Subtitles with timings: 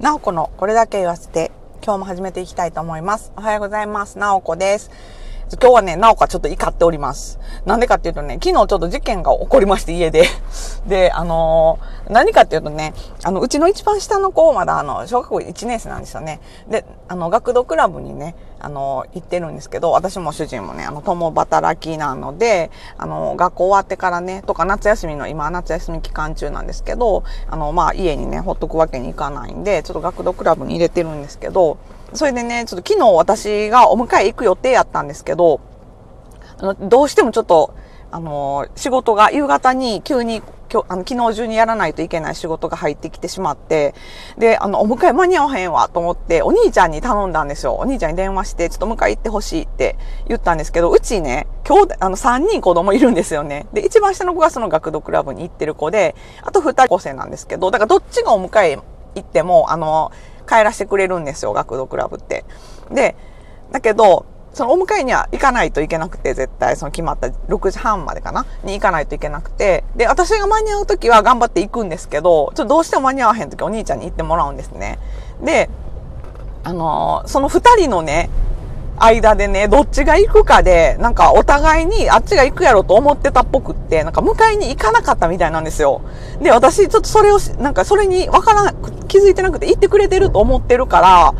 [0.00, 1.50] なおこのこれだけ言わせて、
[1.82, 3.32] 今日も始めていきたいと思います。
[3.36, 4.16] おはようございます。
[4.16, 4.92] なおこです。
[5.56, 7.38] 今日はね、なおこはちょっと怒っております。
[7.64, 10.24] なんでかっていうとね、昨日ちょっと事件が起こりまして、家で。
[10.86, 16.40] で、あのー何かっていうとね、あの、うちの一番下の子、まだあの、小学校1年生なんですよね。
[16.68, 31.76] で、あの、学童クラブにね、あの、行ってるんですけど、私も主人もね、あの、共働きなので、あの、学校終わってからね、とか夏休みの、今夏休み期間中なんですけど、あの、まあ、家にね、ほっとくわけにいかないんで、ちょっと学童クラブに入れてるんですけど、
[32.14, 35.60] それでね、ちょっと昨日私がお迎え行く予定やったんですけど、
[36.58, 37.74] あのどうしてもちょっと、
[38.10, 43.94] あの、仕事が夕方に急に今日、あの、昨日中にやらないといけない仕事が入ってきてしまって、
[44.36, 47.74] で、あの、お迎え間に合わへんわと思って、お兄ちゃんに頼んだんですよ。
[47.74, 49.96] お兄ちゃんに電話して、ちょっとお迎え行ってほしいって
[50.28, 53.66] 言ったんですけど、うちね、今日、あの、3人子供いるんですよね。
[53.72, 58.78] で、一番下の子がその学童クラブに行ってる子で、あと2人子生なんですけど、だからどっちがお迎え
[59.14, 60.12] 行っても、あの、
[60.48, 62.44] 帰らせてくれるんですよ、学童クラブって。
[62.90, 63.14] で、
[63.70, 68.46] だけど、そのお迎えには行かないといけなくて、絶対、その決まった6時半までかな？
[68.64, 69.84] に行かないといけなくて。
[69.94, 74.98] で、私が間に合う時は頑張って行くんですけど、ちょっとどうしても間に合わへん時お兄ちゃんに行ってもらうんですね。
[75.42, 75.68] で、
[76.64, 78.30] あのーその2人のね、
[79.00, 86.00] 間でね、どっちが行くかで、なんかお互いにあっちが行くやろと思ってたっぽくって、なんか迎えに行かなかったみたいなんですよ。
[86.42, 91.34] で、私ちょっとそれを、なんかそれにわからなく、気づいてなくて行ってくれてると思ってるから、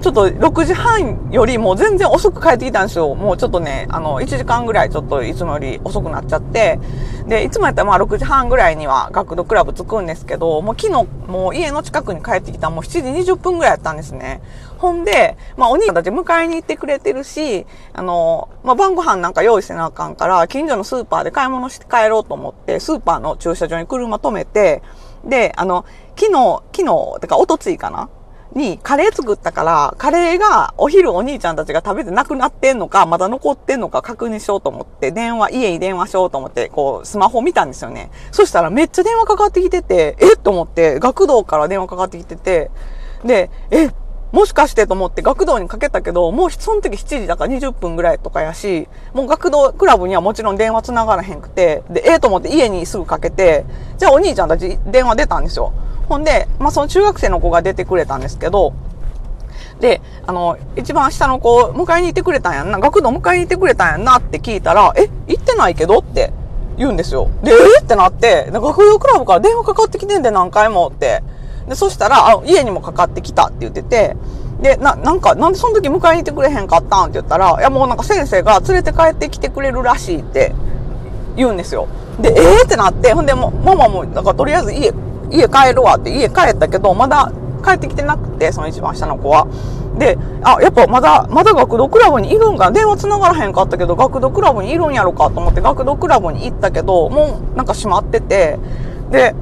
[0.00, 3.14] ちょっと6時半よりも全然遅く帰ってきたんですよ。
[3.14, 6.78] もうちょっとね、あの、1時間ぐらいちょっといつもより遅くなっちゃって。
[7.26, 14.40] で、いつもやったらまあ6時半ぐらいには学童クラブ着くんですけど、もう昨日もう家の近くに帰ってきたもう7時20分ぐらいやったんですね。
[14.78, 24.82] ほんで、まあお兄さんたち迎えに行ってくれてるし、あの、まあ晩ご飯なんか用意せなあかんから、近所のスーパーで買い物して帰ろうと思って、スーパーの駐車場に車止めて、
[25.24, 25.84] で、あの、
[26.20, 28.10] 昨日、昨日、てか、おとついかな？
[28.54, 38.10] にカレー作ったから、カレーがお昼お兄ちゃんたちが食べてなくなってんのか、まだ残ってんのか確認しようと思って、電話、家に電話しようと思って、こう、スマホ見たんですよね。
[38.32, 42.70] そしたらめっちゃ電話かかってきてて、えと思って、学童から電話かかってきてて、
[43.24, 43.88] で、え、
[44.32, 53.64] もしかしてと思って学童にかけたけど、もうその時7時だから20分ぐらいとかやし、もう学童クラブにはもちろん電話繋がらへんくて、で、ええと思って家にすぐかけて、
[53.96, 55.72] じゃあお兄ちゃんたち電話出たんですよ。
[56.10, 58.72] ほんで、まあその中学生の子が出てくれたんですけど、
[59.78, 66.32] で、あの、一番下の子、迎えに行ってくれたんやんな、学童迎えに行ってくれたんやんなって聞いたら、え、行ってないけどって
[66.76, 67.30] 言うんですよ。
[67.44, 71.22] で、えってなって、学童クラブから電話かかってきてんで何回もって。
[71.68, 74.16] で、そしたら、あ、家にもかかってきたって言ってて、
[74.60, 80.52] で、な、なんか、なんでその時迎えに行ってくれへんかったんって言ったら、いやもうなんか先生が連れて帰ってきてくれるらしいって
[81.36, 81.86] 言うんですよ。
[82.20, 82.66] で、えー？
[82.66, 84.92] ってなって、ほんでも、ママも、なんかとりあえず家、
[85.30, 87.32] 家帰るわって家帰ったけど、まだ
[87.64, 89.46] 帰ってきてなくて、その一番下の子は。
[89.98, 98.58] で、あ、やっぱまだ、まだ学童クラブにいるんか、電話繋がらへんかったけど、学童クラブにいるんやろかと思って、学童クラブに行ったけど、もうなんか閉まってて、
[99.10, 99.34] で、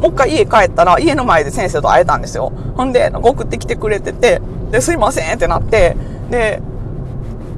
[0.00, 2.52] もう一回家帰ったら、家の前で先生と会えたんですよ。
[2.76, 4.40] ほんで、送ってきてくれてて、
[4.70, 5.96] で、すいませんってなって、
[6.30, 6.62] で、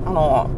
[0.07, 0.51] あの、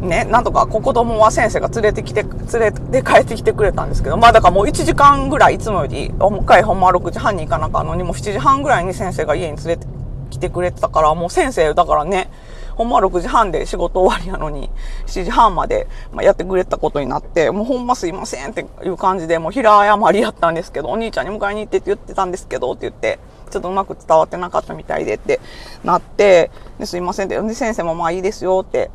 [0.00, 9.86] ね、なんとか子供は先生が連れてきて、連れて帰ってきてくれたんですけど、まあだからもう1時間ぐらいいつもより、お迎えほんま6時半に行かなあかんのに、もう7時半ぐらいに先生が家に連れて
[10.30, 12.30] きてくれてたから、もう先生だからね、
[12.76, 14.70] ほんま6時半で仕事終わりなのに、
[15.06, 15.88] 7時半まで
[16.20, 23.18] やってくれたことになって、もうほんますいませんっていう感じで、もう平謝りやったんですけど、お兄ちゃんに迎えに行ってって言ってたんですけど、って言って、
[23.50, 25.40] ちょっとうまく伝わってなかったみたいでって
[25.82, 28.90] なって、ですいませんって、で先生もまあいいですよって、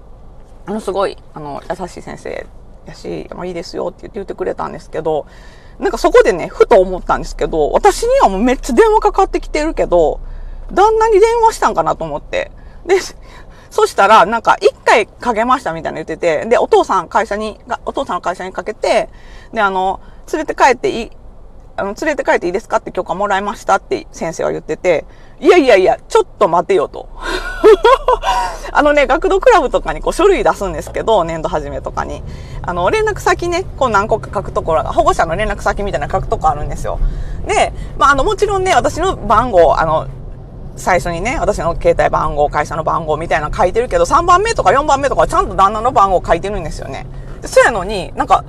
[0.66, 2.46] あの、すごい、あの、優しい先生
[2.85, 5.25] やし、まあいいですよって言ってくれたんですけど、
[5.79, 10.19] なんかそこでね、ふと思ったんですけど、私にはもうめっちゃ電話かかってきてるけど、
[10.72, 12.51] 旦那に電話したんかなと思って。
[12.85, 12.96] で、
[13.69, 19.09] そしたら、なんか、一回かけましたみたいな言ってて、で、お父さん会社に、お父さんの会社にかけて、
[19.51, 20.00] で、あの、
[20.31, 21.12] 連れて帰っていい、
[21.75, 25.06] あの、連れて帰っていいですかって許可もらいましたって先生は言ってて、
[25.40, 27.10] いやいやいや、ちょっと待てよと。
[28.75, 32.24] あのね、学童クラブとかにこう書類出すんですけど、年度始めとかに。
[32.62, 37.00] あの、連絡先ね、こう何個か書くところが、保護者の連絡先みたいな書くとこあるんですよ。
[37.48, 40.08] で、まあ、あの、もちろんね、私の番号、あの、
[40.75, 47.06] 最初にね、私の携帯番号、会社の番号みたいなの書いてるけど、3番目とか4番目とかちゃんと旦那の番号書いてるんですよね。
[47.46, 48.44] そうやのに、なんか、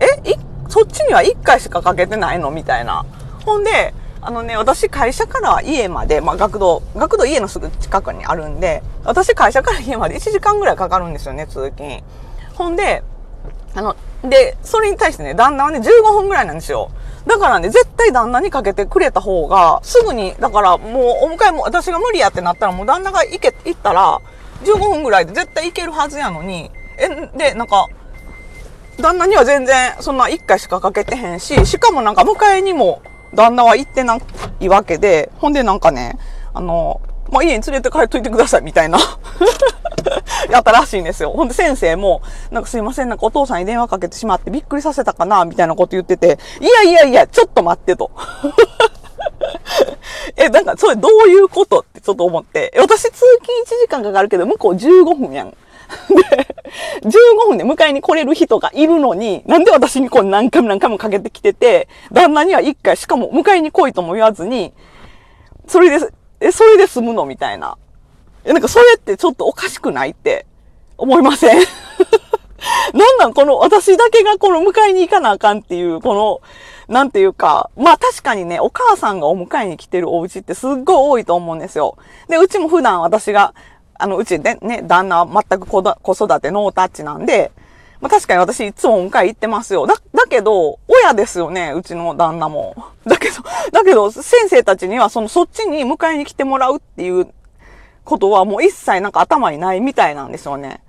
[0.00, 0.34] えい
[0.68, 2.50] そっちには1回しかかけてないの？
[2.50, 3.04] みたいな。
[3.44, 12.02] ほんで、あのね、私会社から家まで、まあ学童、学童家のすぐ近くにあるんで、私会社から家まで1時間ぐらいかかるんですよね、通勤。
[12.54, 13.02] ほんで、
[13.74, 16.90] あの、で、それに対してね、旦那はね、15分ぐらいなんですよ。
[17.26, 24.20] だからね、絶対旦那にかけてくれた方が、すぐに、だからもうお迎えも私が無理やってなったら、もう旦那が行け、行ったら、
[24.64, 27.86] 15分ぐらいで絶対行けるはずやのに、え、で、なんか、
[29.00, 33.00] 旦那には全然そんな1回しかかけてへんし、しかもなんか迎えにも
[33.34, 34.18] 旦那は行ってな
[34.60, 36.18] いわけで、ほんでなんかね、
[36.54, 38.98] あの、まあ、家に連れて帰っといてくださいみたいな
[40.50, 41.32] やったらしいんですよ。
[41.32, 48.10] ほんで先生も、なんかすいません、なんかお父さんに電話かけてしまってびっくりさせたかなみたいなこと言ってて、いやいやいや、ちょっと待ってと。
[50.36, 53.28] え、なんかそれどういうことってちょっと思って、私通勤1
[53.82, 55.54] 時間かかるけど向こう15分やん。
[56.08, 56.54] で、
[57.02, 64.72] 15分で迎えに来れる人がいるのに、なんで私にこう何回も何回もかけてきてて、旦那には1回、しかも迎えに来いとも言わずに、
[65.66, 66.06] それで、
[66.40, 67.76] え、それで済むのみたいな。
[68.44, 70.46] なんかそれってちょっとおかしくないって
[70.96, 71.58] 思いません？
[72.94, 76.40] なんなんこの私だけがこの迎えに行かなあかんっていう、この、
[76.92, 81.96] なんていうか、まあ確かにね、お母さんがお迎えに来てるお家ってすっごい多いと思うんですよ。
[82.28, 83.54] で、うちも普段私が
[83.98, 87.50] あの、うちでね、旦那は全く子育てノータッチなんで、
[88.00, 89.86] まあ確かに私いつも迎え行ってますよ。
[89.86, 92.76] だ、だけど、親ですよね、うちの旦那も。
[93.04, 93.34] だけど、
[93.72, 97.26] だけど、先生たちにはその、そっちに迎えに来てもらうっていう
[98.04, 100.80] ことはもう一切なんか頭にないみたいなんですよね。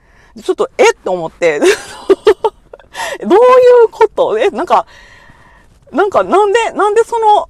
[0.44, 3.35] ちょっと、えって思って、 どうい
[3.85, 4.38] うこと？
[4.39, 4.85] え、なんか、
[5.91, 7.50] なんか、なんで、なんでその、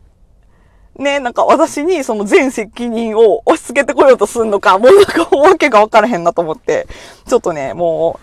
[1.00, 6.88] ね、なんか私にその全責任を押し付けてこようとすんのか、もうなんかわけがわからへんなと思って、
[7.26, 8.20] ちょっとね、も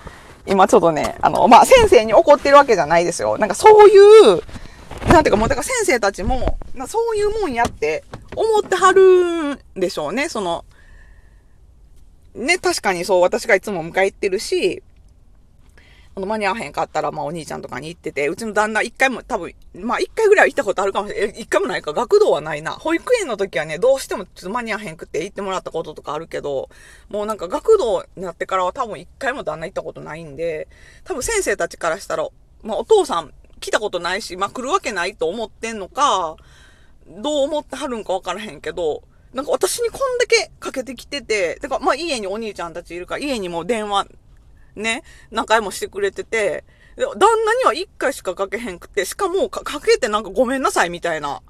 [0.47, 3.39] う、今ちょっとね、あの、まあ、先生に怒ってるわけじゃないですよ。
[3.39, 4.43] なんかそういう、
[5.09, 8.05] なんていうかもう、だから先生たちも、そういうもんやって
[8.37, 10.67] 思ってはるんでしょうね、その、
[12.35, 14.83] ね、確かにそう、私がいつも迎え行ってるし、
[16.19, 21.41] あの、間に合わへんかったら、まあお兄ちゃんとかに行ってて、うちの旦那一回も多分、まあ一回ぐらいは行ったことあるかもしれない。
[21.43, 22.73] 一回もないか、学童はないな。
[22.73, 26.71] 保育園の時はね、どうしてもちょっと間に合わへんくって行ってもらったこととかあるけど、
[27.11, 30.69] もうなんか学童になってからは多分一回も旦那行ったことないんで、
[31.05, 32.27] 多分先生たちからしたら、
[32.63, 36.37] まあお父さん来たことないし、まあ来るわけないと思ってんのか、
[37.07, 39.03] どう思ってはるんかわからへんけど、
[39.35, 44.07] なんか私にこんだけかけてきてて、てかまあ家にお兄ちゃんたちいるから、家にも電話
[44.77, 46.65] ね、何回もしてくれてて、
[46.97, 47.15] 旦
[47.45, 51.43] 那には1回しかかけへんくて、しかもかけてなんかごめんなさいみたいな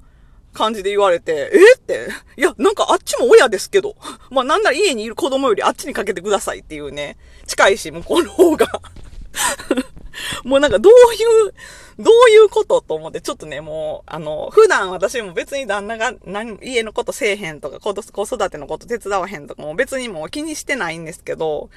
[0.53, 3.95] 感じで言われて、えって、いや、なんかあっちも親ですけど、
[4.29, 8.67] まあなんなら家にいる子供よりあっちにかけてくださいっていうね、近いし、向こうの方が。
[10.43, 11.53] もうなんかどういう、
[11.99, 17.91] どういうことと思って、ちょっとね、もう、あの、普段私も別に旦那が何、家のことせえへんとか、子
[18.23, 21.69] 育てのこと手伝わへんとかも別にもう気にしてないんですけど、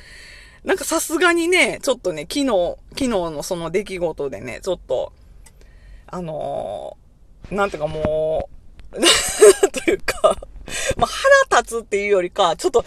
[0.65, 5.13] なんかさすがにね、ちょっとね、昨日、昨日のその出来事でね、ちょっと、
[6.07, 8.51] あのー、なんていうかも
[8.93, 8.97] う、
[9.73, 10.37] というか、
[10.97, 11.07] まあ、
[11.51, 12.85] 腹立つっていうよりか、ちょっと、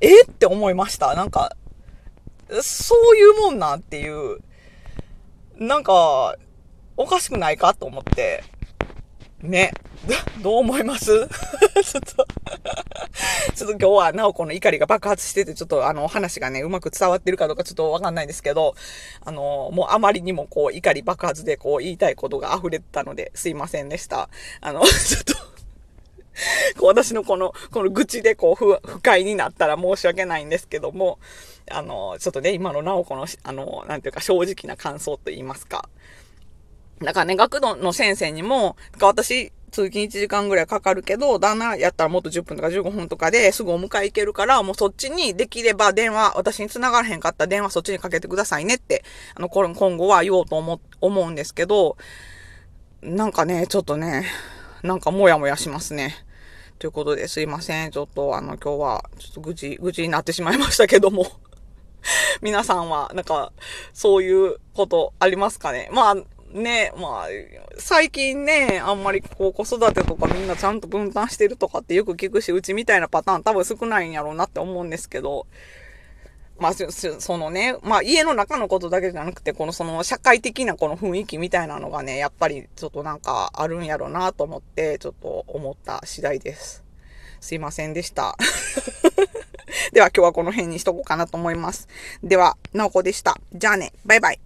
[0.00, 1.14] えって思いました。
[1.14, 1.56] なんか、
[2.60, 4.40] そういうもんなっていう、
[5.56, 6.36] なんか、
[6.96, 8.44] おかしくないかと思って、
[9.40, 9.72] ね。
[10.42, 11.06] どう思います？
[11.84, 12.26] ちょっと
[13.54, 18.74] ちょっと今日は、なおこの怒りが爆発してて、ちょっとあの、話がね、うまく伝わってるかどうかちょっとわかんないんですけど、
[19.24, 24.28] あの、もうあまりにもこう、怒り爆発でこう、言いたいことが溢れてたので、すいませんでした。
[24.60, 25.34] あの、 ちょっと
[26.78, 31.18] こう私のこの、この愚痴でこう不、不快になったら申し訳ないんですけども、
[31.70, 35.88] あの、ちょっとね、今のなおこの、あの、なんていうか正直な感想と言いますか。
[37.00, 49.04] だからね、学童の先生にも、私、通勤1時間ぐらいかかるけど、旦那やったらもっと10分とか15分とかですぐお迎え行けるから、もうそっちにできれば電話、私に繋がらへんかった電話そっちにかけてくださいねって、
[49.34, 51.96] あの、今後は言おうと思、思うんですけど、
[53.02, 54.26] なんかね、ちょっとね、
[54.84, 56.14] なんかもやもやしますね。
[56.78, 57.90] ということですいません。
[57.90, 61.26] ちょっとあの今日は、ちょっと愚痴、愚痴になってしまいましたけども。
[62.42, 63.52] 皆さんは、なんか、
[63.92, 65.88] そういうことありますかね？
[65.92, 66.16] まあ、
[66.54, 67.26] ね、まあ、
[67.78, 75.46] 最近ね、あんまりこう子育てとかみんなちゃんと分担してるとかってよく聞くし、うちみたいなパターン多分少ないんやろうなって思うんですけど、
[76.56, 86.84] まあ、そのね、まあ家の中のことだけじゃなくて、このその社会的なこの雰囲気みたいなのがね、やっぱりちょっとなんかあるんやろうなと思って、ちょっと思った次第です。
[87.40, 88.36] すいませんでした。
[89.92, 91.88] では今日はこの辺にしとこうかなと思います。
[92.22, 93.36] では、なおこでした。
[93.52, 94.43] じゃあね、バイバイ。